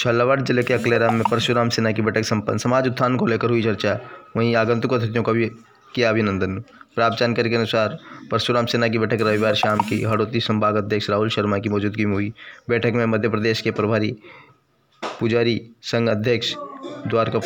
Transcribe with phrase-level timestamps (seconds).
[0.00, 3.62] झालावाड़ ज़िले के अकलेरा में परशुराम सेना की बैठक संपन्न। समाज उत्थान को लेकर हुई
[3.62, 3.98] चर्चा।
[4.36, 5.46] वहीं आगंतुक अतिथियों का भी
[5.94, 6.58] किया अभिनंदन।
[6.94, 7.98] प्राप्त जानकारी के अनुसार,
[8.30, 12.14] परशुराम सेना की बैठक रविवार शाम की हड़ौती संभाग अध्यक्ष राहुल शर्मा की मौजूदगी में
[12.14, 12.32] हुई।
[12.68, 14.16] बैठक में मध्य प्रदेश के प्रभारी
[15.02, 16.54] पुजारी संघ अध्यक्ष
[17.06, 17.38] द्वारका